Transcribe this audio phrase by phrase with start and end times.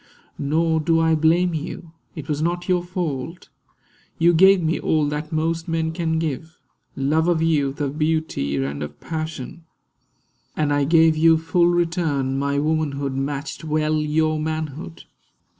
[0.39, 3.49] Nor do I blame you; it was not your fault:
[4.17, 8.99] You gave me all that most men can give—love Of youth, of beauty, and of
[8.99, 9.63] passion;
[10.57, 15.03] and I gave you full return; my womanhood Matched well your manhood.